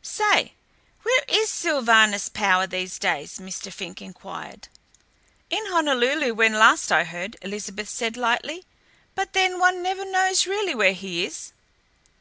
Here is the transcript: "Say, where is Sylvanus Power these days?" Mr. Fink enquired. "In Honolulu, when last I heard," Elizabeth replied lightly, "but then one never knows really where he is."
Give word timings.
"Say, 0.00 0.52
where 1.02 1.22
is 1.26 1.48
Sylvanus 1.50 2.28
Power 2.28 2.68
these 2.68 3.00
days?" 3.00 3.40
Mr. 3.40 3.72
Fink 3.72 4.00
enquired. 4.00 4.68
"In 5.50 5.66
Honolulu, 5.66 6.34
when 6.34 6.52
last 6.54 6.92
I 6.92 7.02
heard," 7.02 7.36
Elizabeth 7.42 7.88
replied 7.94 8.16
lightly, 8.16 8.64
"but 9.16 9.32
then 9.32 9.58
one 9.58 9.82
never 9.82 10.04
knows 10.08 10.46
really 10.46 10.76
where 10.76 10.92
he 10.94 11.26
is." 11.26 11.52